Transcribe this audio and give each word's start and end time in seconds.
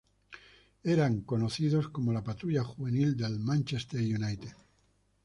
Eran 0.83 1.21
conocidos 1.21 1.87
como 1.89 2.11
la 2.11 2.23
"patrulla 2.23 2.63
juvenil" 2.63 3.15
del 3.15 3.37
Manchester 3.37 3.99
United. 4.01 4.53